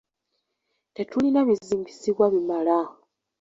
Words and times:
Tetulina 0.95 1.39
bizimbisibwa 1.47 2.25
bimala. 2.33 2.77